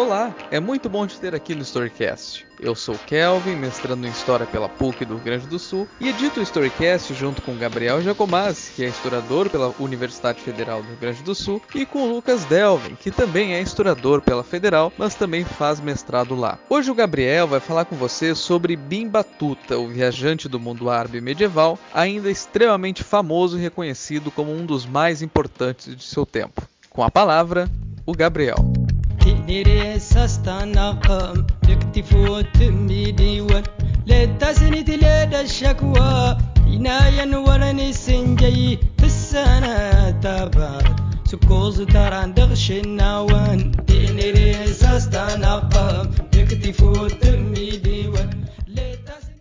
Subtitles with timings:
[0.00, 2.46] Olá, é muito bom te ter aqui no Storycast.
[2.58, 6.40] Eu sou Kelvin, mestrando em História pela PUC do Rio Grande do Sul, e edito
[6.40, 11.22] o Storycast junto com Gabriel Jacomazzi, que é historiador pela Universidade Federal do Rio Grande
[11.22, 15.80] do Sul, e com Lucas Delvin, que também é historiador pela Federal, mas também faz
[15.80, 16.58] mestrado lá.
[16.70, 21.20] Hoje o Gabriel vai falar com você sobre Bim Batuta, o viajante do mundo árabe
[21.20, 26.62] medieval, ainda extremamente famoso e reconhecido como um dos mais importantes de seu tempo.
[26.88, 27.68] Com a palavra,
[28.06, 28.79] o Gabriel.
[29.20, 33.62] تقدر سستنقم تكتف وتمي ديوان
[34.06, 34.90] لا تسند
[35.44, 47.29] الشكوى ينايا ورني سنجي في السنة تبار سكوز تران دغش النوان تقدر سستنقم تكتف وتمي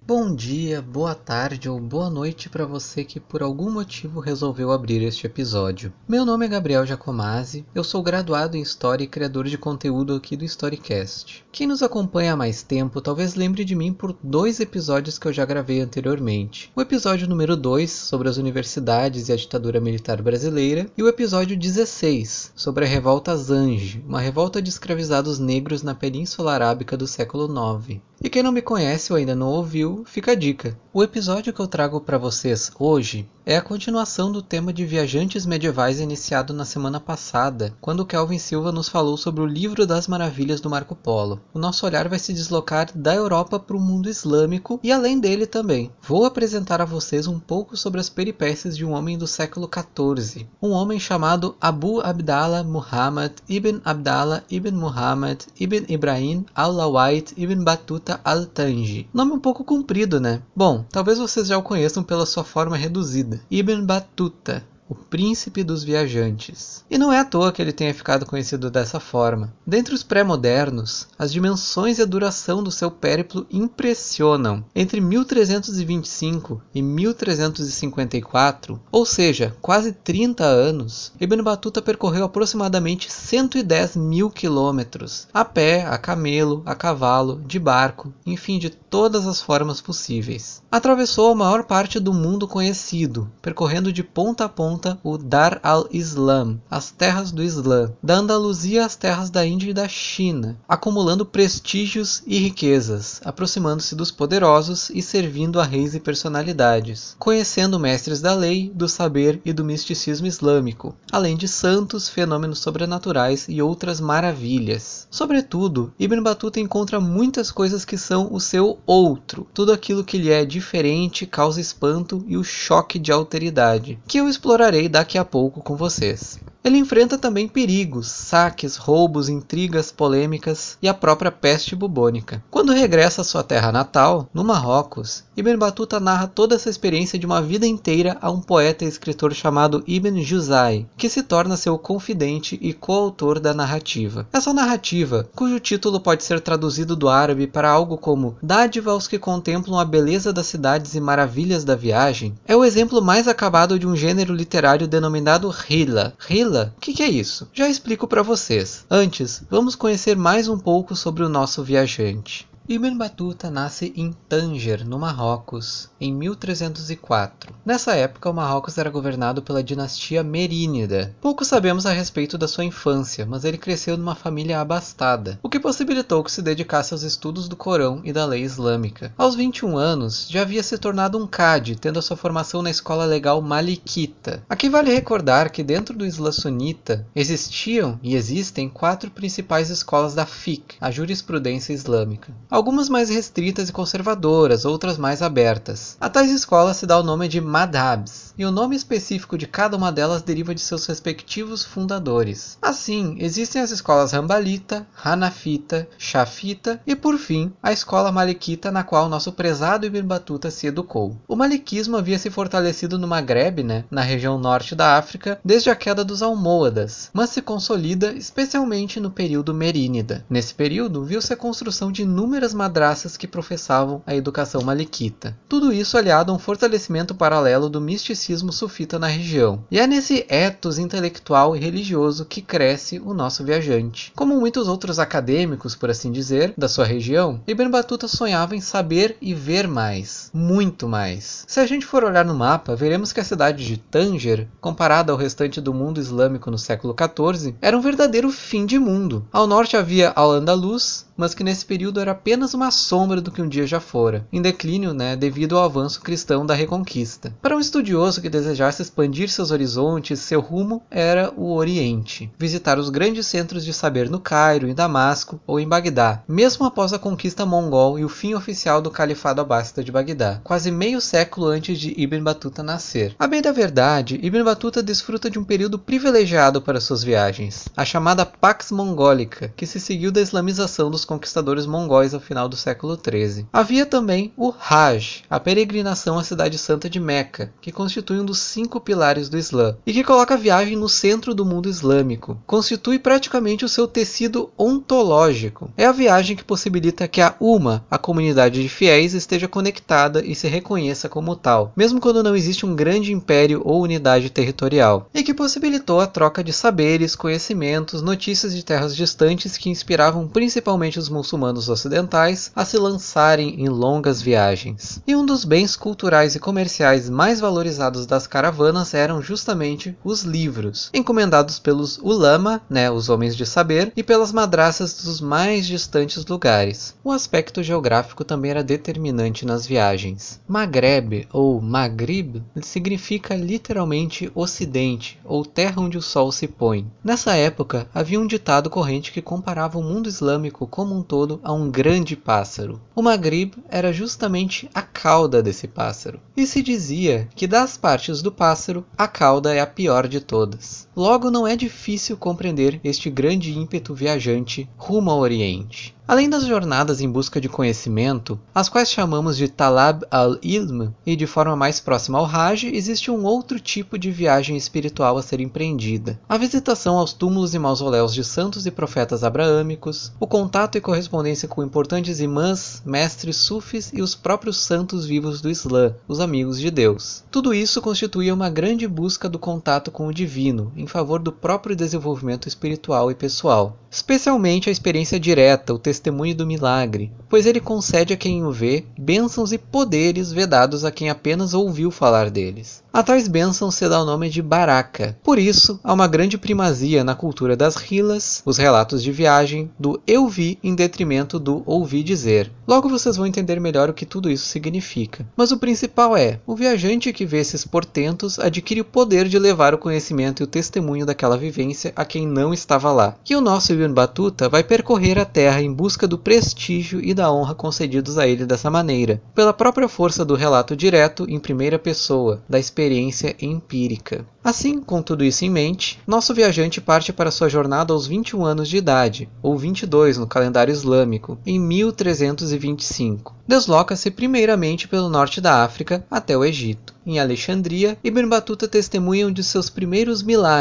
[0.09, 5.03] Bom dia, boa tarde ou boa noite para você que por algum motivo resolveu abrir
[5.03, 5.93] este episódio.
[6.07, 10.35] Meu nome é Gabriel Jacomazzi, eu sou graduado em História e criador de conteúdo aqui
[10.35, 11.45] do Storycast.
[11.51, 15.31] Quem nos acompanha há mais tempo talvez lembre de mim por dois episódios que eu
[15.31, 16.71] já gravei anteriormente.
[16.75, 21.55] O episódio número 2, sobre as universidades e a ditadura militar brasileira, e o episódio
[21.55, 27.45] 16, sobre a revolta Zange, uma revolta de escravizados negros na Península Arábica do século
[27.45, 28.01] IX.
[28.21, 30.77] E quem não me conhece ou ainda não ouviu, fica a dica.
[30.93, 35.43] O episódio que eu trago para vocês hoje é a continuação do tema de viajantes
[35.43, 40.61] medievais iniciado na semana passada, quando Kelvin Silva nos falou sobre o Livro das Maravilhas
[40.61, 41.41] do Marco Polo.
[41.51, 45.47] O nosso olhar vai se deslocar da Europa para o mundo islâmico e além dele
[45.47, 45.91] também.
[45.99, 50.47] Vou apresentar a vocês um pouco sobre as peripécias de um homem do século XIV,
[50.61, 58.21] um homem chamado Abu Abdallah Muhammad ibn Abdallah ibn Muhammad ibn Ibrahim al-Lawait ibn Batuta
[58.23, 59.09] al-Tanji.
[59.11, 60.39] Nome um pouco comprido, né?
[60.55, 63.38] Bom, talvez vocês já o conheçam pela sua forma reduzida.
[63.49, 66.83] Ibn Battuta, o príncipe dos viajantes.
[66.89, 69.53] E não é à toa que ele tenha ficado conhecido dessa forma.
[69.65, 74.65] Dentre os pré-modernos, as dimensões e a duração do seu périplo impressionam.
[74.75, 84.31] Entre 1325 e 1354, ou seja, quase 30 anos, Ibn Battuta percorreu aproximadamente 110 mil
[84.31, 90.63] quilômetros, a pé, a camelo, a cavalo, de barco, enfim, de todas as formas possíveis.
[90.71, 96.59] Atravessou a maior parte do mundo conhecido, percorrendo de ponta a ponta o Dar al-Islam,
[96.69, 102.23] as terras do Islã, da Andaluzia às terras da Índia e da China, acumulando prestígios
[102.25, 108.71] e riquezas, aproximando-se dos poderosos e servindo a reis e personalidades, conhecendo mestres da lei,
[108.73, 115.07] do saber e do misticismo islâmico, além de santos, fenômenos sobrenaturais e outras maravilhas.
[115.11, 120.29] Sobretudo, Ibn Battuta encontra muitas coisas que são o seu outro, tudo aquilo que lhe
[120.29, 125.25] é diferente, causa espanto e o choque de alteridade, que eu explorarei explorarei daqui a
[125.25, 126.39] pouco com vocês.
[126.61, 132.43] Ele enfrenta também perigos, saques, roubos, intrigas, polêmicas e a própria peste bubônica.
[132.51, 137.25] Quando regressa à sua terra natal, no Marrocos, Ibn Battuta narra toda essa experiência de
[137.25, 141.77] uma vida inteira a um poeta e escritor chamado Ibn Juzai, que se torna seu
[141.77, 144.27] confidente e coautor da narrativa.
[144.33, 149.17] Essa narrativa, cujo título pode ser traduzido do árabe para algo como Dádiva aos que
[149.17, 153.87] contemplam a beleza das cidades e maravilhas da viagem, é o exemplo mais acabado de
[153.87, 156.13] um gênero literário denominado Hila.
[156.29, 157.47] Hila o que, que é isso?
[157.53, 158.85] Já explico para vocês.
[158.89, 162.48] Antes, vamos conhecer mais um pouco sobre o nosso viajante.
[162.71, 167.51] Ibn Battuta nasce em Tanger, no Marrocos, em 1304.
[167.65, 171.15] Nessa época, o Marrocos era governado pela dinastia Merínida.
[171.19, 175.59] Pouco sabemos a respeito da sua infância, mas ele cresceu numa família abastada, o que
[175.59, 179.11] possibilitou que se dedicasse aos estudos do Corão e da lei islâmica.
[179.17, 183.03] Aos 21 anos, já havia se tornado um cade, tendo a sua formação na escola
[183.03, 184.43] legal Malikita.
[184.47, 190.27] Aqui vale recordar que dentro do Islã sunita existiam e existem quatro principais escolas da
[190.27, 195.95] fiqh, a jurisprudência islâmica algumas mais restritas e conservadoras, outras mais abertas.
[195.99, 199.77] A tais escolas se dá o nome de madhabs, e o nome específico de cada
[199.77, 202.57] uma delas deriva de seus respectivos fundadores.
[202.61, 209.07] Assim, existem as escolas Rambalita, Hanafita, Shafita e, por fim, a escola Malikita na qual
[209.07, 211.15] nosso prezado Ibn Battuta se educou.
[211.27, 215.75] O Malikismo havia se fortalecido no Maghreb, né, na região norte da África, desde a
[215.75, 220.25] queda dos Almohadas, mas se consolida especialmente no período Merínida.
[220.29, 225.37] Nesse período, viu-se a construção de inúmeras primeiras madraças que professavam a educação maliquita.
[225.47, 229.63] Tudo isso aliado a um fortalecimento paralelo do misticismo sufita na região.
[229.69, 234.11] E é nesse ethos intelectual e religioso que cresce o nosso viajante.
[234.15, 239.17] Como muitos outros acadêmicos, por assim dizer, da sua região, Ibn Battuta sonhava em saber
[239.21, 241.43] e ver mais, muito mais.
[241.47, 245.17] Se a gente for olhar no mapa, veremos que a cidade de Tanger, comparada ao
[245.17, 249.25] restante do mundo islâmico no século XIV, era um verdadeiro fim de mundo.
[249.31, 253.47] Ao norte havia Al-Andalus, mas que nesse período era apenas uma sombra do que um
[253.47, 257.33] dia já fora, em declínio né, devido ao avanço cristão da Reconquista.
[257.41, 262.89] Para um estudioso que desejasse expandir seus horizontes, seu rumo era o Oriente, visitar os
[262.89, 267.45] grandes centros de saber no Cairo, em Damasco ou em Bagdá, mesmo após a conquista
[267.45, 271.93] mongol e o fim oficial do califado abássida de Bagdá, quase meio século antes de
[271.97, 273.15] Ibn Battuta nascer.
[273.19, 277.85] A bem da verdade, Ibn Battuta desfruta de um período privilegiado para suas viagens, a
[277.85, 282.95] chamada Pax Mongólica, que se seguiu da islamização dos conquistadores mongóis ao final do século
[282.95, 283.47] XIII.
[283.51, 288.39] Havia também o Hajj, a peregrinação à cidade santa de Meca, que constitui um dos
[288.39, 292.37] cinco pilares do Islã, e que coloca a viagem no centro do mundo islâmico.
[292.45, 295.71] Constitui praticamente o seu tecido ontológico.
[295.77, 300.35] É a viagem que possibilita que a Uma, a comunidade de fiéis, esteja conectada e
[300.35, 305.23] se reconheça como tal, mesmo quando não existe um grande império ou unidade territorial, e
[305.23, 311.07] que possibilitou a troca de saberes, conhecimentos, notícias de terras distantes que inspiravam principalmente os
[311.07, 312.08] muçulmanos ocidentais
[312.55, 315.01] a se lançarem em longas viagens.
[315.05, 320.89] E um dos bens culturais e comerciais mais valorizados das caravanas eram justamente os livros,
[320.93, 326.95] encomendados pelos ulama, né, os homens de saber, e pelas madraças dos mais distantes lugares.
[327.03, 330.39] O aspecto geográfico também era determinante nas viagens.
[330.47, 336.85] Maghreb ou Maghrib significa literalmente ocidente ou terra onde o sol se põe.
[337.03, 341.53] Nessa época havia um ditado corrente que comparava o mundo islâmico como um todo a
[341.53, 342.81] um grande pássaro.
[342.95, 348.31] O Maghrib era justamente a cauda desse pássaro, e se dizia que das partes do
[348.31, 350.88] pássaro, a cauda é a pior de todas.
[350.99, 355.95] Logo, não é difícil compreender este grande ímpeto viajante rumo ao Oriente.
[356.09, 361.27] Além das jornadas em busca de conhecimento, as quais chamamos de Talab al-Ilm, e de
[361.27, 366.19] forma mais próxima ao Hajj, existe um outro tipo de viagem espiritual a ser empreendida.
[366.27, 371.47] A visitação aos túmulos e mausoléus de santos e profetas abraâmicos, o contato e correspondência
[371.47, 376.71] com importantes imãs, mestres sufis e os próprios santos vivos do Islã, os amigos de
[376.71, 377.23] Deus.
[377.29, 381.75] Tudo isso constituía uma grande busca do contato com o divino, em favor do próprio
[381.75, 383.77] desenvolvimento espiritual e pessoal.
[383.91, 388.85] Especialmente a experiência direta, o testemunho do milagre, pois ele concede a quem o vê
[388.97, 392.83] bênçãos e poderes vedados a quem apenas ouviu falar deles.
[392.91, 395.17] A tais bênçãos se dá o nome de baraka.
[395.23, 400.01] Por isso, há uma grande primazia na cultura das rilas, os relatos de viagem, do
[400.05, 402.51] eu vi em detrimento do ouvi dizer.
[402.67, 405.25] Logo vocês vão entender melhor o que tudo isso significa.
[405.35, 409.73] Mas o principal é, o viajante que vê esses portentos adquire o poder de levar
[409.73, 413.15] o conhecimento e o testemunho daquela vivência a quem não estava lá.
[413.29, 417.31] E o nosso Ibn Battuta vai percorrer a terra em busca do prestígio e da
[417.31, 422.41] honra concedidos a ele dessa maneira, pela própria força do relato direto em primeira pessoa,
[422.47, 424.25] da experiência empírica.
[424.43, 428.69] Assim, com tudo isso em mente, nosso viajante parte para sua jornada aos 21 anos
[428.69, 433.35] de idade, ou 22 no calendário islâmico, em 1325.
[433.45, 436.93] Desloca-se primeiramente pelo norte da África até o Egito.
[437.05, 440.58] Em Alexandria, Ibn Battuta testemunha um de seus primeiros milagres,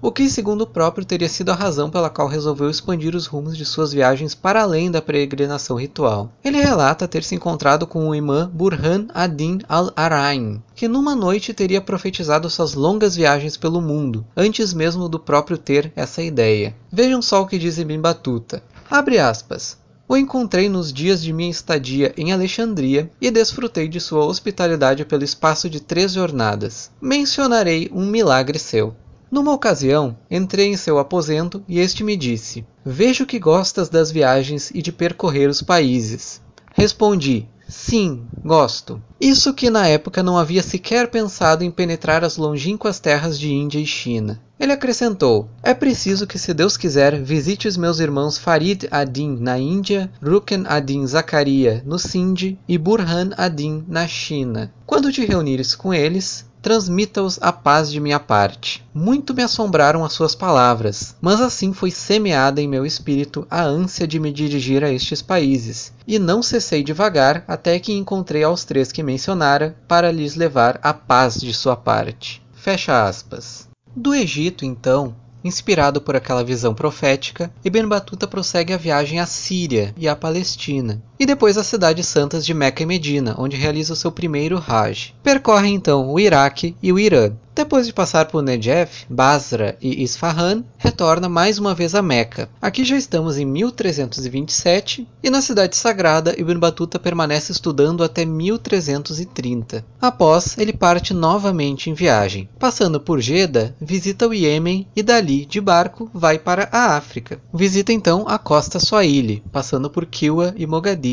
[0.00, 3.56] o que, segundo o próprio, teria sido a razão pela qual resolveu expandir os rumos
[3.56, 6.32] de suas viagens para além da peregrinação ritual.
[6.44, 11.80] Ele relata ter se encontrado com o imã Burhan ad-Din al-Arain, que numa noite teria
[11.80, 16.74] profetizado suas longas viagens pelo mundo, antes mesmo do próprio ter essa ideia.
[16.90, 18.62] Vejam só o que diz Ibn Battuta.
[18.90, 19.76] Abre aspas.
[20.08, 25.24] O encontrei nos dias de minha estadia em Alexandria e desfrutei de sua hospitalidade pelo
[25.24, 26.92] espaço de três jornadas.
[27.00, 28.94] Mencionarei um milagre seu.
[29.36, 34.70] Numa ocasião, entrei em seu aposento e este me disse: Vejo que gostas das viagens
[34.70, 36.40] e de percorrer os países.
[36.72, 38.98] Respondi: Sim, gosto.
[39.20, 43.78] Isso que na época não havia sequer pensado em penetrar as longínquas terras de Índia
[43.78, 44.40] e China.
[44.58, 49.58] Ele acrescentou: É preciso que, se Deus quiser, visite os meus irmãos Farid ad-Din na
[49.58, 54.72] Índia, Ruken ad-Din Zakaria no Sindh e Burhan ad-Din na China.
[54.86, 58.84] Quando te reunires com eles, transmita-os a paz de minha parte.
[58.92, 64.04] Muito me assombraram as suas palavras, mas assim foi semeada em meu espírito a ânsia
[64.04, 68.90] de me dirigir a estes países, e não cessei devagar até que encontrei aos três
[68.90, 72.42] que mencionara para lhes levar a paz de sua parte.
[72.52, 73.68] Fecha aspas.
[73.94, 75.14] Do Egito, então,
[75.46, 81.00] Inspirado por aquela visão profética, Ibn Battuta prossegue a viagem à Síria e à Palestina.
[81.18, 85.14] E depois as cidades santas de Meca e Medina, onde realiza o seu primeiro Hajj.
[85.22, 87.32] Percorre então o Iraque e o Irã.
[87.56, 92.50] Depois de passar por Nejef, Basra e Isfahan, retorna mais uma vez a Meca.
[92.60, 99.82] Aqui já estamos em 1327 e na cidade sagrada Ibn Battuta permanece estudando até 1330.
[99.98, 102.46] Após, ele parte novamente em viagem.
[102.58, 107.40] Passando por Jeddah, visita o Iêmen e dali, de barco, vai para a África.
[107.54, 111.05] Visita então a costa Swahili, passando por Kiwa e Mogadishu.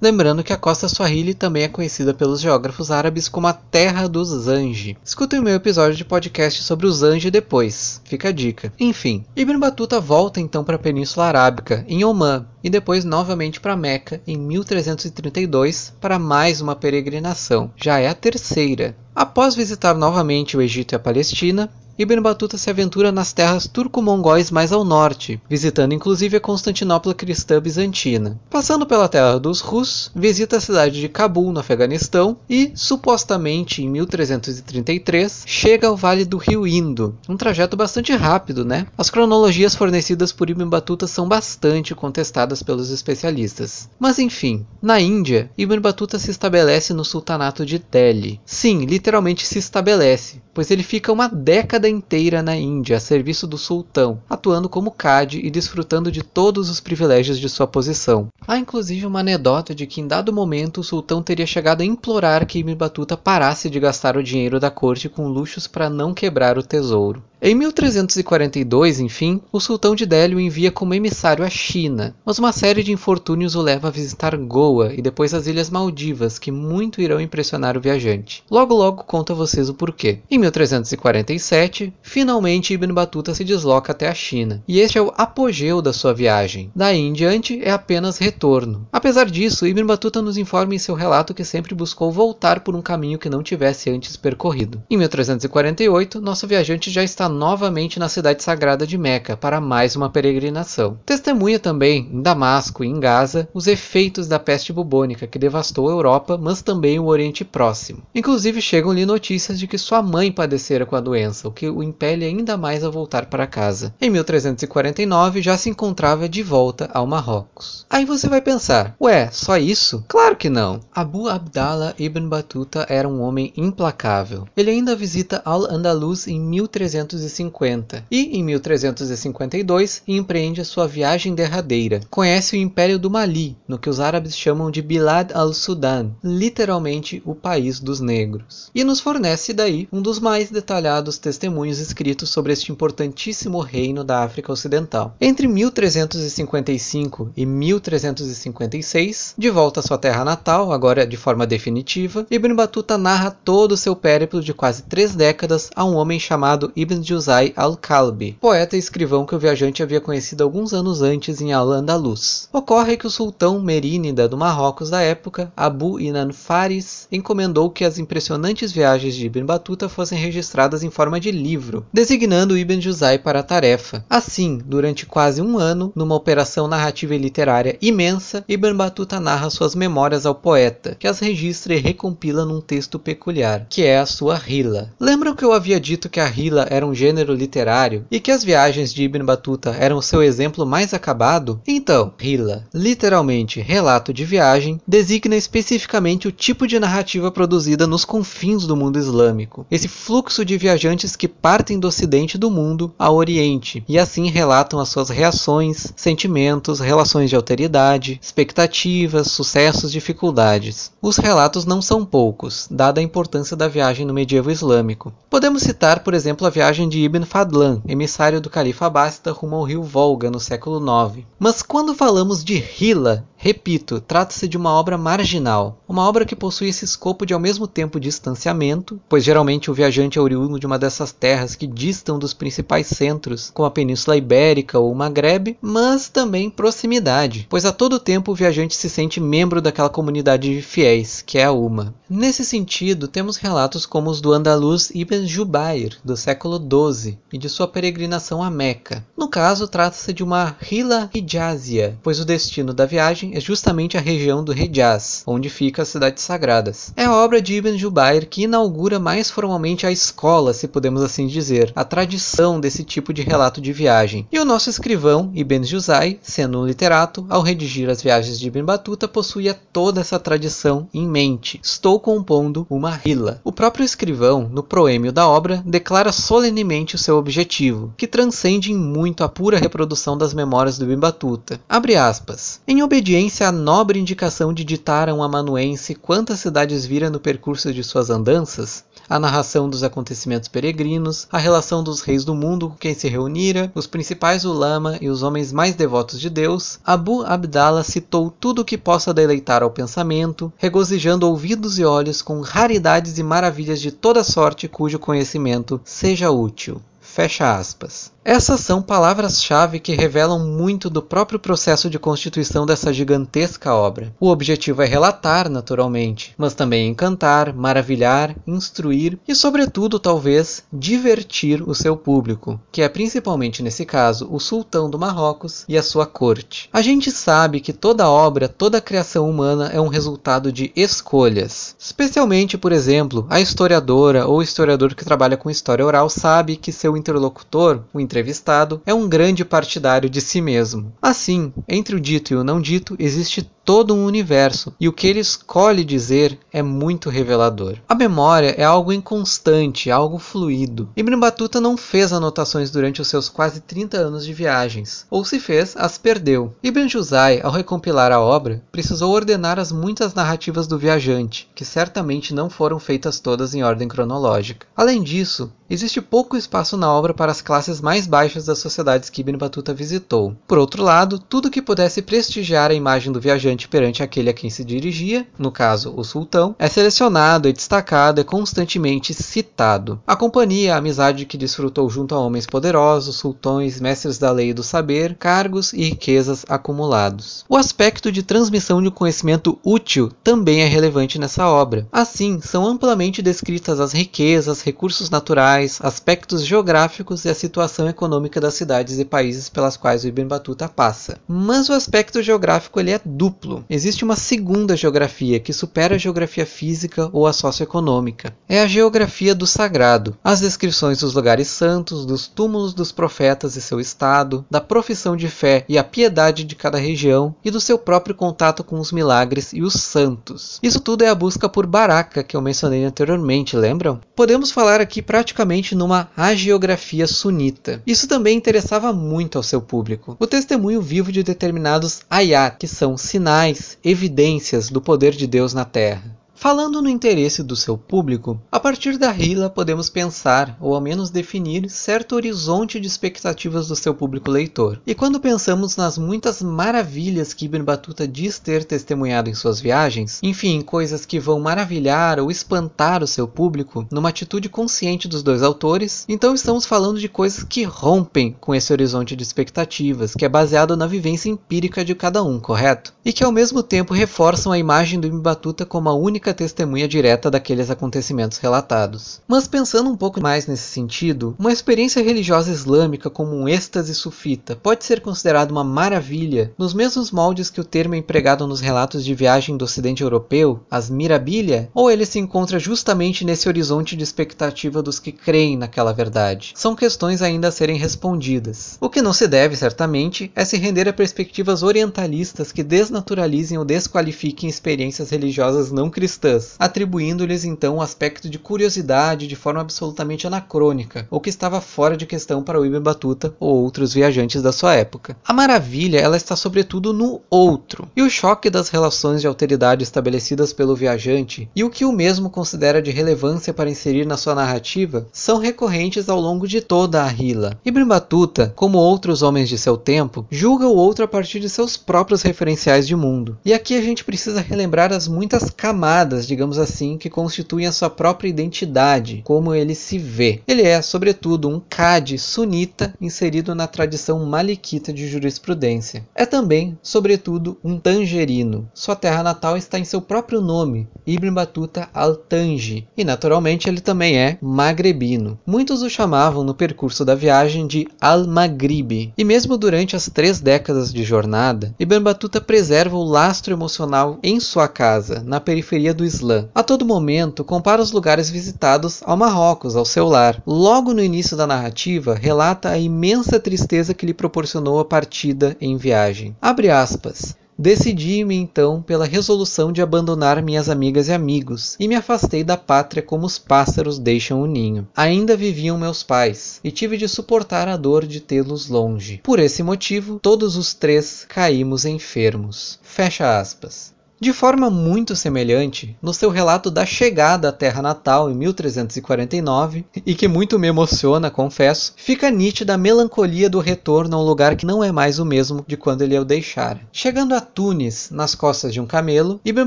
[0.00, 4.28] Lembrando que a costa Swahili também é conhecida pelos geógrafos árabes como a Terra dos
[4.28, 4.96] Zanji.
[5.04, 8.00] Escutem o meu episódio de podcast sobre os anjos depois.
[8.04, 8.72] Fica a dica.
[8.78, 13.76] Enfim, Ibn Battuta volta então para a Península Arábica, em Omã, e depois novamente para
[13.76, 17.70] Meca em 1332 para mais uma peregrinação.
[17.76, 18.96] Já é a terceira.
[19.14, 24.50] Após visitar novamente o Egito e a Palestina, Ibn Battuta se aventura nas terras turco-mongóis
[24.50, 28.38] mais ao norte, visitando inclusive a Constantinopla cristã bizantina.
[28.50, 33.88] Passando pela terra dos Rus, visita a cidade de Cabul, no Afeganistão, e, supostamente em
[33.88, 37.16] 1333, chega ao vale do rio Indo.
[37.26, 38.86] Um trajeto bastante rápido, né?
[38.98, 43.88] As cronologias fornecidas por Ibn Battuta são bastante contestadas pelos especialistas.
[43.98, 48.38] Mas enfim, na Índia, Ibn Battuta se estabelece no sultanato de Delhi.
[48.44, 53.58] Sim, literalmente se estabelece, pois ele fica uma década inteira na Índia a serviço do
[53.58, 58.28] sultão, atuando como cade e desfrutando de todos os privilégios de sua posição.
[58.46, 62.46] Há inclusive uma anedota de que em dado momento o sultão teria chegado a implorar
[62.46, 66.58] que Ibn Battuta parasse de gastar o dinheiro da corte com luxos para não quebrar
[66.58, 67.22] o tesouro.
[67.48, 72.50] Em 1342, enfim, o sultão de Delhi o envia como emissário à China, mas uma
[72.50, 77.00] série de infortúnios o leva a visitar Goa e depois as Ilhas Maldivas, que muito
[77.00, 78.42] irão impressionar o viajante.
[78.50, 80.18] Logo logo conto a vocês o porquê.
[80.28, 85.80] Em 1347, finalmente Ibn Battuta se desloca até a China, e este é o apogeu
[85.80, 86.72] da sua viagem.
[86.74, 88.88] Daí em diante é apenas retorno.
[88.90, 92.82] Apesar disso, Ibn Battuta nos informa em seu relato que sempre buscou voltar por um
[92.82, 94.82] caminho que não tivesse antes percorrido.
[94.90, 100.10] Em 1348, nosso viajante já está novamente na cidade sagrada de Meca para mais uma
[100.10, 100.98] peregrinação.
[101.06, 105.92] Testemunha também, em Damasco e em Gaza, os efeitos da peste bubônica que devastou a
[105.92, 108.02] Europa, mas também o Oriente Próximo.
[108.14, 112.24] Inclusive chegam-lhe notícias de que sua mãe padecera com a doença, o que o impele
[112.24, 113.94] ainda mais a voltar para casa.
[114.00, 117.84] Em 1349 já se encontrava de volta ao Marrocos.
[117.90, 120.04] Aí você vai pensar, ué, só isso?
[120.08, 120.80] Claro que não.
[120.94, 124.48] Abu Abdallah ibn Battuta era um homem implacável.
[124.56, 132.00] Ele ainda visita Al-Andalus em 1350 1350 e, em 1352, empreende a sua viagem derradeira.
[132.10, 137.34] Conhece o Império do Mali, no que os árabes chamam de Bilad al-Sudan, literalmente o
[137.34, 138.70] país dos negros.
[138.74, 144.22] E nos fornece daí um dos mais detalhados testemunhos escritos sobre este importantíssimo reino da
[144.22, 145.16] África Ocidental.
[145.20, 152.54] Entre 1355 e 1356, de volta à sua terra natal, agora de forma definitiva, Ibn
[152.54, 157.00] Battuta narra todo o seu périplo de quase três décadas a um homem chamado Ibn
[157.06, 162.48] Juzai al-Kalbi, poeta e escrivão que o viajante havia conhecido alguns anos antes em Al-Andalus.
[162.52, 167.98] Ocorre que o sultão merínida do Marrocos da época, Abu Inan Faris, encomendou que as
[167.98, 173.40] impressionantes viagens de Ibn Battuta fossem registradas em forma de livro, designando Ibn Juzai para
[173.40, 174.04] a tarefa.
[174.08, 179.74] Assim, durante quase um ano, numa operação narrativa e literária imensa, Ibn Battuta narra suas
[179.74, 184.36] memórias ao poeta, que as registra e recompila num texto peculiar, que é a sua
[184.36, 184.92] Rila.
[184.98, 188.42] Lembram que eu havia dito que a Rila era um gênero literário e que as
[188.42, 194.80] viagens de Ibn Battuta eram seu exemplo mais acabado, então, Hila, literalmente relato de viagem,
[194.86, 199.66] designa especificamente o tipo de narrativa produzida nos confins do mundo islâmico.
[199.70, 204.80] Esse fluxo de viajantes que partem do ocidente do mundo ao oriente e assim relatam
[204.80, 210.90] as suas reações, sentimentos, relações de alteridade, expectativas, sucessos, dificuldades.
[211.02, 215.12] Os relatos não são poucos, dada a importância da viagem no medievo islâmico.
[215.28, 219.64] Podemos citar, por exemplo, a viagem de Ibn Fadlan, emissário do califa Abássida rumo ao
[219.64, 221.24] rio Volga no século IX.
[221.38, 226.68] Mas quando falamos de Hila, repito, trata-se de uma obra marginal, uma obra que possui
[226.68, 230.78] esse escopo de ao mesmo tempo distanciamento, pois geralmente o viajante é oriundo de uma
[230.78, 236.08] dessas terras que distam dos principais centros, como a Península Ibérica ou o Maghreb, mas
[236.08, 241.22] também proximidade, pois a todo tempo o viajante se sente membro daquela comunidade de fiéis,
[241.22, 241.94] que é a Uma.
[242.08, 247.38] Nesse sentido, temos relatos como os do andaluz Ibn Jubair, do século II, 12 e
[247.38, 249.04] de sua peregrinação a Meca.
[249.16, 254.00] No caso, trata-se de uma Hila Hijazia, pois o destino da viagem é justamente a
[254.00, 256.92] região do Hejaz, onde fica as cidades sagradas.
[256.96, 261.26] É a obra de Ibn Jubair que inaugura mais formalmente a escola, se podemos assim
[261.26, 264.26] dizer, a tradição desse tipo de relato de viagem.
[264.30, 268.64] E o nosso escrivão, Ibn Juzai, sendo um literato, ao redigir as viagens de Ibn
[268.64, 271.58] Batuta, possuía toda essa tradição em mente.
[271.62, 273.40] Estou compondo uma Hila.
[273.42, 278.76] O próprio escrivão, no proêmio da obra, declara solenemente o seu objetivo, que transcende em
[278.76, 281.60] muito a pura reprodução das memórias do Ibn Batuta.
[281.68, 282.60] Abre aspas.
[282.66, 287.72] Em obediência à nobre indicação de ditar a um amanuense quantas cidades vira no percurso
[287.72, 292.76] de suas andanças, a narração dos acontecimentos peregrinos, a relação dos reis do mundo com
[292.76, 297.84] quem se reunira, os principais ulama e os homens mais devotos de Deus, Abu Abdallah
[297.84, 303.22] citou tudo o que possa deleitar ao pensamento, regozijando ouvidos e olhos com raridades e
[303.22, 306.80] maravilhas de toda sorte cujo conhecimento seja útil.
[307.00, 308.15] Fecha aspas.
[308.28, 314.12] Essas são palavras-chave que revelam muito do próprio processo de constituição dessa gigantesca obra.
[314.18, 321.72] O objetivo é relatar, naturalmente, mas também encantar, maravilhar, instruir e, sobretudo, talvez, divertir o
[321.72, 326.68] seu público, que é principalmente nesse caso o sultão do Marrocos e a sua corte.
[326.72, 331.76] A gente sabe que toda obra, toda criação humana é um resultado de escolhas.
[331.78, 336.96] Especialmente, por exemplo, a historiadora ou historiador que trabalha com história oral sabe que seu
[336.96, 340.92] interlocutor, o entrevistado, é um grande partidário de si mesmo.
[341.02, 345.08] Assim, entre o dito e o não dito existe todo um universo, e o que
[345.08, 347.78] ele escolhe dizer é muito revelador.
[347.88, 350.88] A memória é algo inconstante, algo fluido.
[350.96, 355.40] Ibn Battuta não fez anotações durante os seus quase 30 anos de viagens, ou se
[355.40, 356.54] fez, as perdeu.
[356.62, 362.32] Ibn Juzai, ao recompilar a obra, precisou ordenar as muitas narrativas do viajante, que certamente
[362.32, 364.64] não foram feitas todas em ordem cronológica.
[364.76, 369.22] Além disso, existe pouco espaço na obra para as classes mais baixas das sociedades que
[369.22, 370.36] Ibn Battuta visitou.
[370.46, 374.50] Por outro lado, tudo que pudesse prestigiar a imagem do viajante perante aquele a quem
[374.50, 380.00] se dirigia, no caso o sultão, é selecionado, é destacado, é constantemente citado.
[380.04, 384.54] A companhia, a amizade que desfrutou junto a homens poderosos, sultões, mestres da lei e
[384.54, 387.44] do saber, cargos e riquezas acumulados.
[387.48, 391.86] O aspecto de transmissão de conhecimento útil também é relevante nessa obra.
[391.92, 398.54] Assim, são amplamente descritas as riquezas, recursos naturais, aspectos geográficos e a situação econômica das
[398.54, 401.18] cidades e países pelas quais o Ibn Battuta passa.
[401.28, 406.46] Mas o aspecto geográfico ele é duplo Existe uma segunda geografia que supera a geografia
[406.46, 408.34] física ou a socioeconômica.
[408.48, 410.16] É a geografia do sagrado.
[410.22, 415.28] As descrições dos lugares santos, dos túmulos dos profetas e seu estado, da profissão de
[415.28, 419.52] fé e a piedade de cada região e do seu próprio contato com os milagres
[419.52, 420.58] e os santos.
[420.62, 424.00] Isso tudo é a busca por Baraka que eu mencionei anteriormente, lembram?
[424.14, 427.82] Podemos falar aqui praticamente numa hagiografia sunita.
[427.86, 430.16] Isso também interessava muito ao seu público.
[430.18, 435.52] O testemunho vivo de determinados ayat, que são sinais sinais, evidências do poder de Deus
[435.52, 436.02] na Terra.
[436.38, 441.08] Falando no interesse do seu público, a partir da Hila podemos pensar, ou ao menos
[441.08, 444.78] definir, certo horizonte de expectativas do seu público leitor.
[444.86, 450.20] E quando pensamos nas muitas maravilhas que Ibn Battuta diz ter testemunhado em suas viagens,
[450.22, 455.42] enfim, coisas que vão maravilhar ou espantar o seu público, numa atitude consciente dos dois
[455.42, 460.28] autores, então estamos falando de coisas que rompem com esse horizonte de expectativas, que é
[460.28, 462.92] baseado na vivência empírica de cada um, correto?
[463.02, 466.34] E que ao mesmo tempo reforçam a imagem do Ibn Battuta como a única única
[466.34, 469.20] testemunha direta daqueles acontecimentos relatados.
[469.28, 474.56] Mas pensando um pouco mais nesse sentido, uma experiência religiosa islâmica como um êxtase sufita
[474.56, 479.04] pode ser considerada uma maravilha nos mesmos moldes que o termo é empregado nos relatos
[479.04, 484.02] de viagem do ocidente europeu, as mirabilia, ou ele se encontra justamente nesse horizonte de
[484.02, 486.54] expectativa dos que creem naquela verdade?
[486.56, 488.76] São questões ainda a serem respondidas.
[488.80, 493.64] O que não se deve, certamente, é se render a perspectivas orientalistas que desnaturalizem ou
[493.64, 500.26] desqualifiquem experiências religiosas não cristãs cristãs, atribuindo-lhes então um aspecto de curiosidade de forma absolutamente
[500.26, 504.52] anacrônica, ou que estava fora de questão para o Ibn Battuta ou outros viajantes da
[504.52, 505.16] sua época.
[505.24, 510.52] A maravilha ela está sobretudo no outro, e o choque das relações de alteridade estabelecidas
[510.52, 515.06] pelo viajante e o que o mesmo considera de relevância para inserir na sua narrativa
[515.12, 517.58] são recorrentes ao longo de toda a Hila.
[517.64, 521.76] Ibn Battuta, como outros homens de seu tempo, julga o outro a partir de seus
[521.76, 523.36] próprios referenciais de mundo.
[523.44, 527.72] E aqui a gente precisa relembrar as muitas camadas camadas, digamos assim, que constituem a
[527.72, 530.40] sua própria identidade, como ele se vê.
[530.46, 536.06] Ele é, sobretudo, um Qadi sunita inserido na tradição maliquita de jurisprudência.
[536.14, 538.68] É também, sobretudo, um tangerino.
[538.72, 544.16] Sua terra natal está em seu próprio nome, Ibn Battuta al-Tanji, e naturalmente ele também
[544.16, 545.38] é magrebino.
[545.44, 550.92] Muitos o chamavam no percurso da viagem de Al-Maghribi, e mesmo durante as três décadas
[550.92, 556.48] de jornada, Ibn Battuta preserva o lastro emocional em sua casa, na periferia do Islã.
[556.54, 560.40] A todo momento, compara os lugares visitados ao Marrocos, ao seu lar.
[560.46, 565.76] Logo no início da narrativa, relata a imensa tristeza que lhe proporcionou a partida em
[565.76, 566.36] viagem.
[566.40, 567.34] Abre aspas.
[567.58, 573.02] Decidi-me então pela resolução de abandonar minhas amigas e amigos, e me afastei da pátria
[573.02, 574.86] como os pássaros deixam o ninho.
[574.94, 579.20] Ainda viviam meus pais, e tive de suportar a dor de tê-los longe.
[579.24, 582.78] Por esse motivo, todos os três caímos enfermos.
[582.82, 583.95] Fecha aspas.
[584.18, 590.14] De forma muito semelhante, no seu relato da chegada à terra natal em 1349, e
[590.14, 594.64] que muito me emociona, confesso, fica nítida a melancolia do retorno a um lugar que
[594.64, 596.80] não é mais o mesmo de quando ele o deixara.
[596.90, 599.66] Chegando a Tunis, nas costas de um camelo, Ibn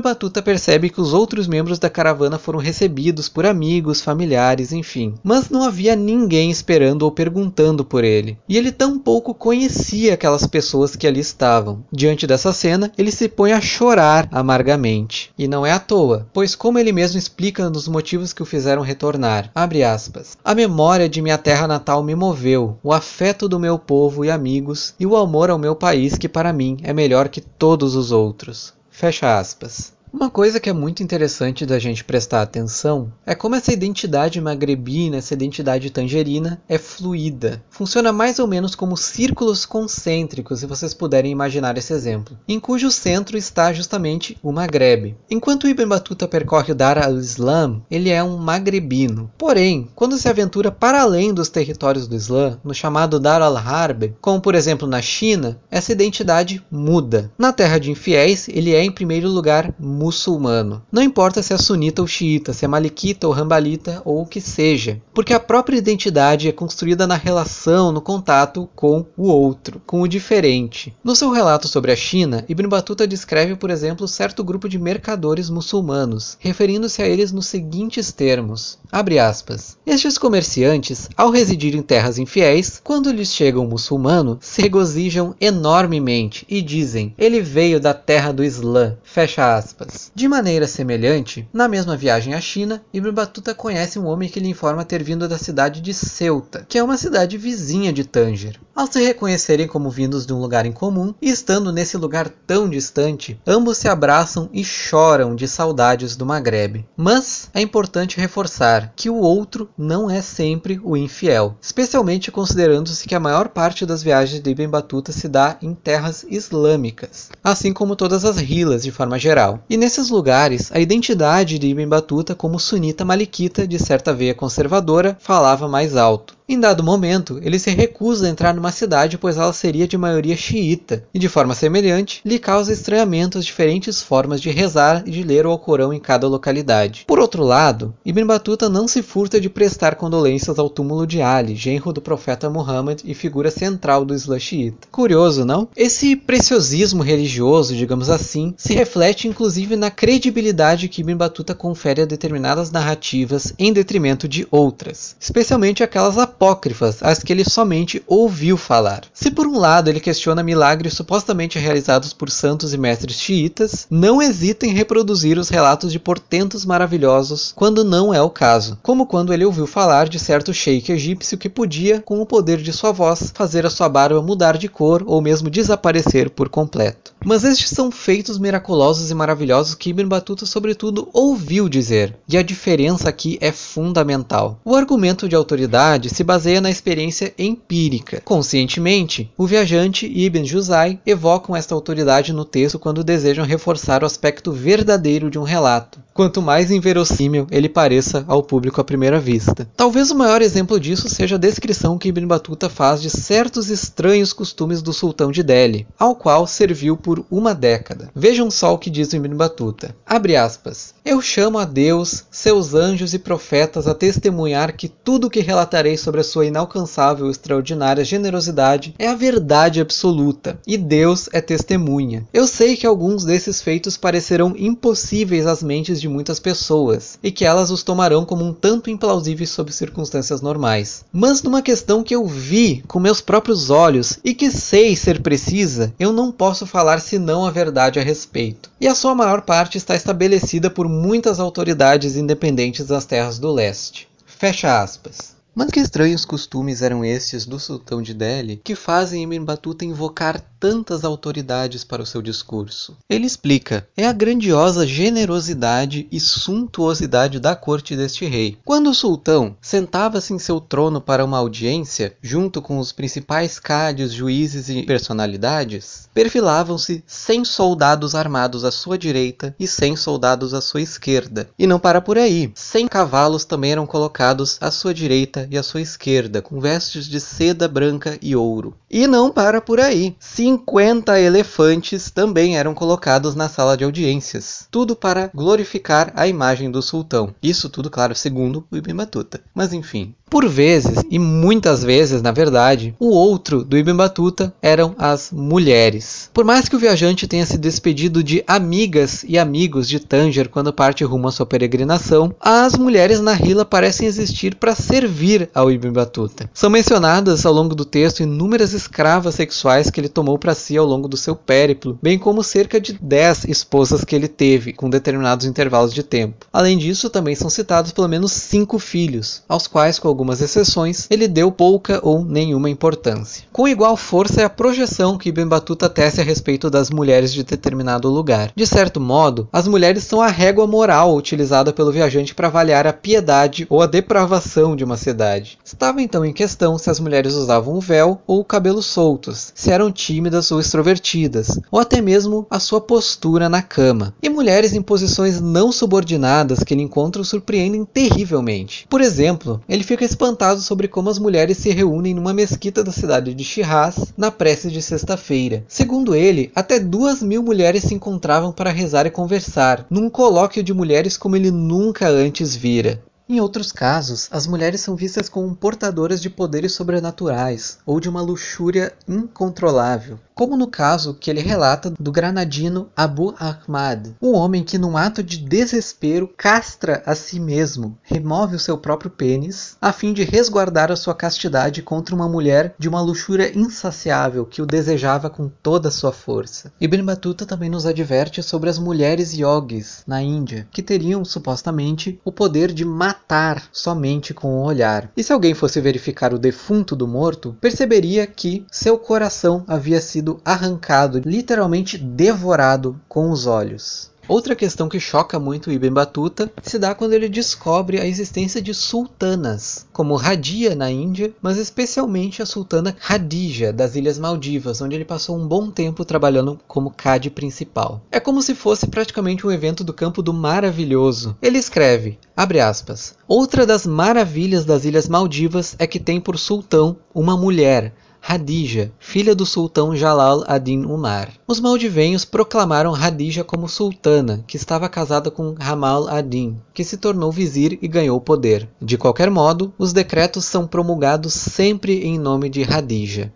[0.00, 5.14] Battuta percebe que os outros membros da caravana foram recebidos por amigos, familiares, enfim.
[5.22, 10.96] Mas não havia ninguém esperando ou perguntando por ele, e ele tampouco conhecia aquelas pessoas
[10.96, 11.84] que ali estavam.
[11.92, 15.32] Diante dessa cena, ele se põe a chorar amargamente.
[15.38, 18.82] E não é à toa, pois como ele mesmo explica nos motivos que o fizeram
[18.82, 24.24] retornar, aspas, a memória de minha terra natal me moveu, o afeto do meu povo
[24.24, 27.94] e amigos, e o amor ao meu país que para mim é melhor que todos
[27.94, 28.74] os outros.
[28.90, 29.92] Fecha aspas.
[30.12, 35.18] Uma coisa que é muito interessante da gente prestar atenção é como essa identidade magrebina,
[35.18, 37.62] essa identidade tangerina, é fluida.
[37.70, 42.90] Funciona mais ou menos como círculos concêntricos, se vocês puderem imaginar esse exemplo, em cujo
[42.90, 45.16] centro está justamente o Magreb.
[45.30, 49.30] Enquanto Ibn Battuta percorre o Dar al-Islam, ele é um magrebino.
[49.38, 54.40] Porém, quando se aventura para além dos territórios do Islã, no chamado Dar al-Harb, como
[54.40, 57.30] por exemplo na China, essa identidade muda.
[57.38, 60.82] Na terra de infiéis, ele é em primeiro lugar muçulmano.
[60.90, 64.40] Não importa se é sunita ou xiita, se é maliquita ou rambalita ou o que
[64.40, 70.00] seja, porque a própria identidade é construída na relação, no contato com o outro, com
[70.00, 70.96] o diferente.
[71.04, 75.50] No seu relato sobre a China, Ibn Battuta descreve, por exemplo, certo grupo de mercadores
[75.50, 78.78] muçulmanos, referindo-se a eles nos seguintes termos:
[79.20, 79.76] aspas.
[79.86, 86.46] Estes comerciantes, ao residir em terras infiéis, quando lhes chega um muçulmano, se regozijam enormemente
[86.48, 88.96] e dizem: ele veio da terra do Islã.
[89.02, 89.89] Fecha aspas.
[90.14, 94.48] De maneira semelhante, na mesma viagem à China, Ibn Battuta conhece um homem que lhe
[94.48, 98.60] informa ter vindo da cidade de Ceuta, que é uma cidade vizinha de Tanger.
[98.74, 102.68] Ao se reconhecerem como vindos de um lugar em comum, e estando nesse lugar tão
[102.68, 106.84] distante, ambos se abraçam e choram de saudades do Maghreb.
[106.96, 113.14] Mas é importante reforçar que o outro não é sempre o infiel, especialmente considerando-se que
[113.14, 117.96] a maior parte das viagens de Ibn Battuta se dá em terras islâmicas, assim como
[117.96, 119.64] todas as rilas de forma geral.
[119.68, 125.16] E nesses lugares, a identidade de Ibn Battuta como sunita maliquita de certa veia conservadora
[125.18, 126.36] falava mais alto.
[126.52, 130.36] Em dado momento, ele se recusa a entrar numa cidade pois ela seria de maioria
[130.36, 135.22] xiita, e de forma semelhante, lhe causa estranhamento as diferentes formas de rezar e de
[135.22, 137.04] ler o Alcorão em cada localidade.
[137.06, 141.54] Por outro lado, Ibn Battuta não se furta de prestar condolências ao túmulo de Ali,
[141.54, 144.88] genro do profeta Muhammad e figura central do Islã xiita.
[144.90, 145.68] Curioso, não?
[145.76, 152.06] Esse preciosismo religioso, digamos assim, se reflete inclusive na credibilidade que Ibn Battuta confere a
[152.06, 159.02] determinadas narrativas em detrimento de outras, especialmente aquelas apócrifas, as que ele somente ouviu falar.
[159.12, 164.22] Se por um lado ele questiona milagres supostamente realizados por santos e mestres xiitas, não
[164.22, 169.34] hesita em reproduzir os relatos de portentos maravilhosos quando não é o caso, como quando
[169.34, 173.30] ele ouviu falar de certo sheik egípcio que podia, com o poder de sua voz,
[173.34, 177.12] fazer a sua barba mudar de cor ou mesmo desaparecer por completo.
[177.22, 182.42] Mas estes são feitos miraculosos e maravilhosos que Ibn Battuta sobretudo ouviu dizer, e a
[182.42, 184.58] diferença aqui é fundamental.
[184.64, 188.22] O argumento de autoridade se baseia na experiência empírica.
[188.24, 194.06] Conscientemente, o viajante e Ibn Juzai evocam esta autoridade no texto quando desejam reforçar o
[194.06, 199.66] aspecto verdadeiro de um relato, quanto mais inverossímil ele pareça ao público à primeira vista.
[199.74, 204.34] Talvez o maior exemplo disso seja a descrição que Ibn Battuta faz de certos estranhos
[204.34, 208.10] costumes do sultão de Delhi, ao qual serviu por uma década.
[208.14, 209.96] Vejam só o que diz Ibn Battuta.
[210.04, 210.92] Abre aspas.
[211.02, 215.96] Eu chamo a Deus, seus anjos e profetas a testemunhar que tudo o que relatarei
[215.96, 222.28] sobre a sua inalcançável e extraordinária generosidade é a verdade absoluta, e Deus é testemunha.
[222.30, 227.44] Eu sei que alguns desses feitos parecerão impossíveis às mentes de muitas pessoas e que
[227.44, 231.04] elas os tomarão como um tanto implausíveis sob circunstâncias normais.
[231.12, 235.94] Mas numa questão que eu vi com meus próprios olhos e que sei ser precisa,
[235.98, 238.70] eu não posso falar senão a verdade a respeito.
[238.80, 244.08] E a sua maior parte está estabelecida por muitas autoridades independentes das terras do leste.
[244.26, 245.29] Fecha aspas.
[245.52, 250.40] Mas que estranhos costumes eram estes do sultão de Delhi que fazem Ibn Battuta invocar
[250.60, 252.96] tantas autoridades para o seu discurso?
[253.08, 258.58] Ele explica: é a grandiosa generosidade e suntuosidade da corte deste rei.
[258.64, 264.12] Quando o sultão sentava-se em seu trono para uma audiência, junto com os principais cádios,
[264.12, 270.82] juízes e personalidades, perfilavam-se cem soldados armados à sua direita e cem soldados à sua
[270.82, 271.48] esquerda.
[271.58, 272.52] E não para por aí.
[272.54, 277.20] Cem cavalos também eram colocados à sua direita e à sua esquerda, com vestes de
[277.20, 278.74] seda branca e ouro.
[278.90, 280.16] E não para por aí.
[280.18, 284.66] 50 elefantes também eram colocados na sala de audiências.
[284.70, 287.34] Tudo para glorificar a imagem do sultão.
[287.42, 289.40] Isso tudo, claro, segundo o Ibn Battuta.
[289.54, 294.94] Mas enfim, por vezes, e muitas vezes, na verdade, o outro do Ibn Battuta eram
[294.96, 296.30] as mulheres.
[296.32, 300.72] Por mais que o viajante tenha se despedido de amigas e amigos de Tanger quando
[300.72, 305.92] parte rumo à sua peregrinação, as mulheres na Rila parecem existir para servir ao Ibn
[305.92, 306.50] Battuta.
[306.52, 310.86] São mencionadas ao longo do texto inúmeras escravas sexuais que ele tomou para si ao
[310.86, 315.46] longo do seu périplo, bem como cerca de 10 esposas que ele teve, com determinados
[315.46, 316.46] intervalos de tempo.
[316.52, 321.28] Além disso, também são citados pelo menos cinco filhos, aos quais, com algumas exceções, ele
[321.28, 323.44] deu pouca ou nenhuma importância.
[323.52, 327.44] Com igual força é a projeção que Ibn Battuta tece a respeito das mulheres de
[327.44, 328.52] determinado lugar.
[328.54, 332.92] De certo modo, as mulheres são a régua moral utilizada pelo viajante para avaliar a
[332.92, 335.19] piedade ou a depravação de uma cidade.
[335.64, 339.70] Estava então em questão se as mulheres usavam o véu ou o cabelo soltos, se
[339.70, 344.14] eram tímidas ou extrovertidas, ou até mesmo a sua postura na cama.
[344.22, 348.86] E mulheres em posições não subordinadas que ele encontra o surpreendem terrivelmente.
[348.88, 353.34] Por exemplo, ele fica espantado sobre como as mulheres se reúnem numa mesquita da cidade
[353.34, 355.64] de Shiraz na prece de sexta-feira.
[355.68, 360.72] Segundo ele, até duas mil mulheres se encontravam para rezar e conversar, num colóquio de
[360.72, 363.02] mulheres como ele nunca antes vira.
[363.30, 368.20] Em outros casos, as mulheres são vistas como portadoras de poderes sobrenaturais ou de uma
[368.20, 374.78] luxúria incontrolável, como no caso que ele relata do granadino Abu Ahmad, um homem que,
[374.78, 380.14] num ato de desespero, castra a si mesmo, remove o seu próprio pênis, a fim
[380.14, 385.28] de resguardar a sua castidade contra uma mulher de uma luxúria insaciável que o desejava
[385.28, 386.72] com toda a sua força.
[386.80, 392.32] Ibn Battuta também nos adverte sobre as mulheres yogis na Índia, que teriam supostamente o
[392.32, 395.12] poder de matar somente com o olhar.
[395.14, 400.29] E se alguém fosse verificar o defunto do morto, perceberia que seu coração havia sido
[400.44, 404.10] arrancado, literalmente devorado com os olhos.
[404.30, 408.72] Outra questão que choca muito Ibn Battuta se dá quando ele descobre a existência de
[408.72, 415.04] sultanas, como Radia na Índia, mas especialmente a sultana Khadija das Ilhas Maldivas, onde ele
[415.04, 418.02] passou um bom tempo trabalhando como cade principal.
[418.08, 421.36] É como se fosse praticamente um evento do campo do maravilhoso.
[421.42, 426.98] Ele escreve, abre aspas, outra das maravilhas das Ilhas Maldivas é que tem por sultão
[427.12, 431.32] uma mulher, Hadija, filha do sultão Jalal ad-Din Umar.
[431.48, 437.32] Os maldivenhos proclamaram Hadija como sultana, que estava casada com Ramal ad-Din, que se tornou
[437.32, 438.68] vizir e ganhou poder.
[438.80, 443.32] De qualquer modo, os decretos são promulgados sempre em nome de Hadija.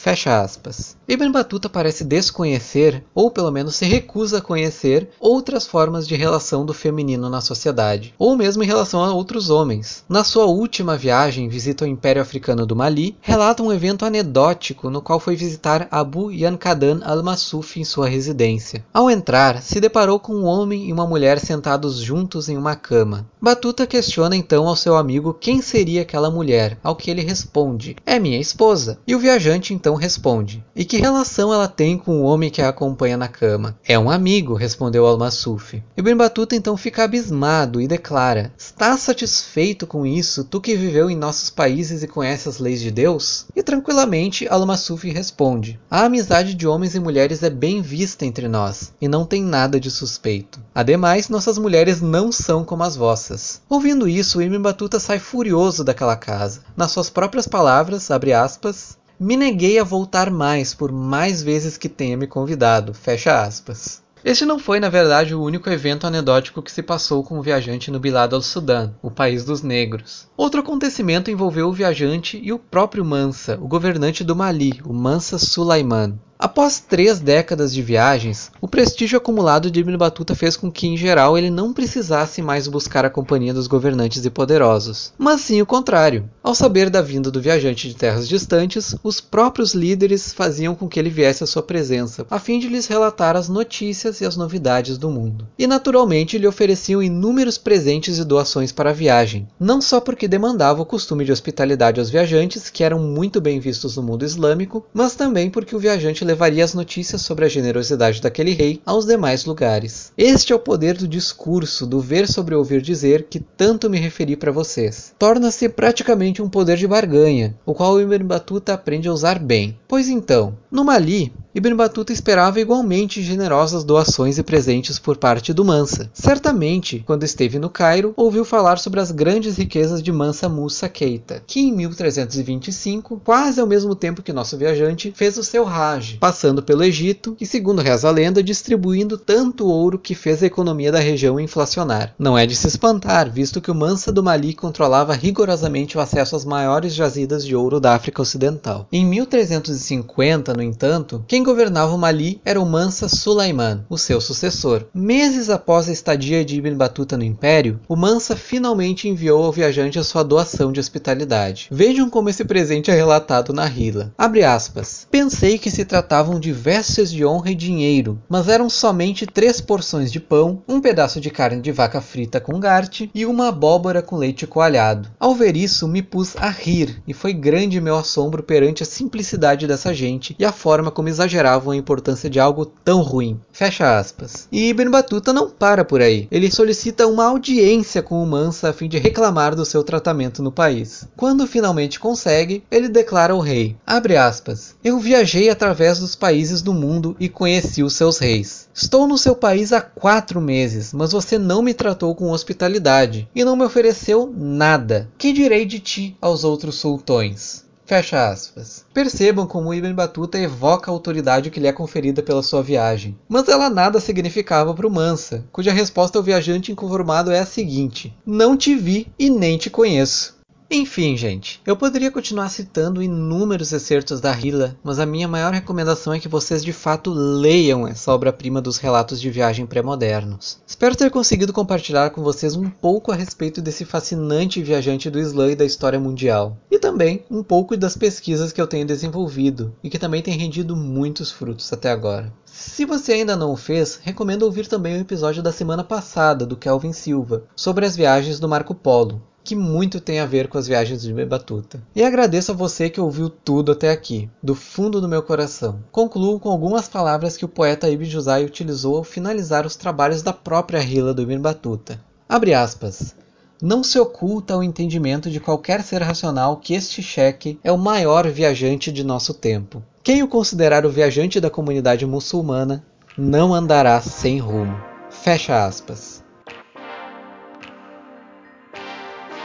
[0.00, 0.96] Fecha aspas.
[1.08, 6.64] Ibn Battuta parece desconhecer, ou pelo menos se recusa a conhecer, outras formas de relação
[6.64, 10.04] do feminino na sociedade, ou mesmo em relação a outros homens.
[10.08, 15.02] Na sua última viagem, visita ao Império Africano do Mali, relata um evento anedótico no
[15.02, 18.84] qual foi visitar Abu Yankadan al-Masuf em sua residência.
[18.94, 23.26] Ao entrar, se deparou com um homem e uma mulher sentados juntos em uma cama.
[23.40, 28.20] Batuta questiona então ao seu amigo quem seria aquela mulher, ao que ele responde: É
[28.20, 28.98] minha esposa.
[29.04, 32.68] E o viajante então responde: E que relação ela tem com o homem que a
[32.68, 33.76] acompanha na cama?
[33.84, 35.82] É um amigo, respondeu Al-Masuf.
[35.96, 41.16] Ibn Batuta então fica abismado e declara: Estás satisfeito com isso, tu que viveu em
[41.16, 43.46] nossos países e conhece as leis de Deus?
[43.54, 48.92] E tranquilamente Al-Masuf responde: A amizade de homens e mulheres é bem vista entre nós,
[49.00, 50.60] e não tem nada de suspeito.
[50.74, 53.60] Ademais, nossas mulheres não são como as vossas.
[53.68, 56.60] Ouvindo isso, Ibn Batuta sai furioso daquela casa.
[56.76, 61.88] Nas suas próprias palavras, abre aspas, me neguei a voltar mais por mais vezes que
[61.88, 62.94] tenha me convidado.
[62.94, 64.02] Fecha aspas.
[64.24, 67.90] Este não foi, na verdade, o único evento anedótico que se passou com o viajante
[67.90, 70.28] no Bilad al-Sudan, o país dos negros.
[70.36, 75.38] Outro acontecimento envolveu o viajante e o próprio Mansa, o governante do Mali, o Mansa
[75.38, 76.18] Sulaiman.
[76.38, 80.96] Após três décadas de viagens, o prestígio acumulado de Ibn Battuta fez com que, em
[80.96, 85.66] geral, ele não precisasse mais buscar a companhia dos governantes e poderosos, mas sim o
[85.66, 86.30] contrário.
[86.40, 91.00] Ao saber da vinda do viajante de terras distantes, os próprios líderes faziam com que
[91.00, 94.96] ele viesse à sua presença, a fim de lhes relatar as notícias e as novidades
[94.96, 95.44] do mundo.
[95.58, 100.80] E naturalmente lhe ofereciam inúmeros presentes e doações para a viagem, não só porque demandava
[100.80, 105.16] o costume de hospitalidade aos viajantes, que eram muito bem vistos no mundo islâmico, mas
[105.16, 110.12] também porque o viajante levaria as notícias sobre a generosidade daquele rei aos demais lugares.
[110.16, 114.36] Este é o poder do discurso, do ver sobre ouvir dizer, que tanto me referi
[114.36, 115.14] para vocês.
[115.18, 118.28] Torna-se praticamente um poder de barganha, o qual o Ibn
[118.70, 119.78] aprende a usar bem.
[119.88, 125.64] Pois então, no Mali, Ibn Battuta esperava igualmente generosas doações e presentes por parte do
[125.64, 126.08] Mansa.
[126.14, 131.42] Certamente, quando esteve no Cairo, ouviu falar sobre as grandes riquezas de Mansa Musa Keita,
[131.44, 136.62] que em 1325, quase ao mesmo tempo que nosso viajante, fez o seu Hajj, passando
[136.62, 141.00] pelo Egito e, segundo reza a lenda, distribuindo tanto ouro que fez a economia da
[141.00, 142.14] região inflacionar.
[142.16, 146.36] Não é de se espantar, visto que o Mansa do Mali controlava rigorosamente o acesso
[146.36, 148.86] às maiores jazidas de ouro da África Ocidental.
[148.92, 154.84] Em 1350, no entanto, quem governava o Mali era o Mansa Sulaiman, o seu sucessor.
[154.92, 159.98] Meses após a estadia de Ibn Battuta no Império, o Mansa finalmente enviou ao viajante
[159.98, 161.68] a sua doação de hospitalidade.
[161.70, 164.12] Vejam como esse presente é relatado na Rila.
[164.18, 165.06] Abre aspas.
[165.10, 170.12] Pensei que se tratavam de vestes de honra e dinheiro, mas eram somente três porções
[170.12, 174.16] de pão, um pedaço de carne de vaca frita com garte e uma abóbora com
[174.18, 175.08] leite coalhado.
[175.18, 179.66] Ao ver isso, me pus a rir, e foi grande meu assombro perante a simplicidade
[179.66, 183.38] dessa gente e a forma como exageravam a importância de algo tão ruim.
[183.52, 184.48] Fecha aspas.
[184.50, 186.26] E Ibn Battuta não para por aí.
[186.30, 190.50] Ele solicita uma audiência com o Mansa a fim de reclamar do seu tratamento no
[190.50, 191.06] país.
[191.16, 193.76] Quando finalmente consegue, ele declara ao rei,
[194.18, 198.68] aspas, eu viajei através dos países do mundo e conheci os seus reis.
[198.74, 203.44] Estou no seu país há quatro meses, mas você não me tratou com hospitalidade e
[203.44, 205.08] não me ofereceu nada.
[205.18, 207.67] Que direi de ti aos outros sultões?
[207.88, 208.84] Fecha aspas.
[208.92, 213.18] Percebam como Ibn Battuta evoca a autoridade que lhe é conferida pela sua viagem.
[213.26, 218.14] Mas ela nada significava para o Mansa, cuja resposta ao viajante inconformado é a seguinte:
[218.26, 220.37] Não te vi e nem te conheço.
[220.70, 226.12] Enfim, gente, eu poderia continuar citando inúmeros excertos da Hila, mas a minha maior recomendação
[226.12, 230.60] é que vocês de fato leiam essa obra-prima dos relatos de viagem pré-modernos.
[230.66, 235.50] Espero ter conseguido compartilhar com vocês um pouco a respeito desse fascinante viajante do Islã
[235.52, 239.88] e da história mundial, e também um pouco das pesquisas que eu tenho desenvolvido e
[239.88, 242.30] que também têm rendido muitos frutos até agora.
[242.44, 246.58] Se você ainda não o fez, recomendo ouvir também o episódio da semana passada do
[246.58, 250.66] Kelvin Silva sobre as viagens do Marco Polo que muito tem a ver com as
[250.66, 251.80] viagens de Batuta.
[251.96, 255.80] E agradeço a você que ouviu tudo até aqui, do fundo do meu coração.
[255.90, 260.34] Concluo com algumas palavras que o poeta Ibn Juzai utilizou ao finalizar os trabalhos da
[260.34, 261.98] própria Rila do Ibn Batuta.
[262.28, 263.16] Abre aspas.
[263.62, 268.28] Não se oculta ao entendimento de qualquer ser racional que este cheque é o maior
[268.28, 269.82] viajante de nosso tempo.
[270.02, 272.84] Quem o considerar o viajante da comunidade muçulmana
[273.16, 274.78] não andará sem rumo.
[275.10, 276.22] Fecha aspas.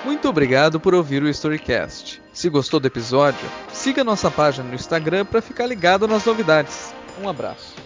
[0.03, 2.21] Muito obrigado por ouvir o Storycast.
[2.33, 6.93] Se gostou do episódio, siga nossa página no Instagram para ficar ligado nas novidades.
[7.21, 7.82] Um abraço.